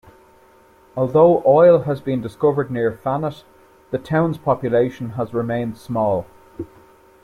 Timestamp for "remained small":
5.31-6.25